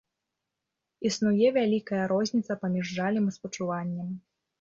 [1.09, 4.09] Існуе вялікая розніца паміж жалем і спачуваннем.